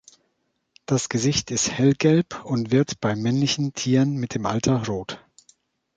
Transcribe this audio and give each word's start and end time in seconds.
Das 0.87 1.09
Gesicht 1.09 1.51
ist 1.51 1.69
hellgelb 1.69 2.43
und 2.43 2.71
wird 2.71 2.99
bei 3.01 3.15
männlichen 3.15 3.73
Tieren 3.75 4.15
mit 4.15 4.33
dem 4.33 4.47
Alter 4.47 4.87
rot. 4.87 5.23